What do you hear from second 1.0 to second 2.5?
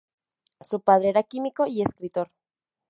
era químico y escritor.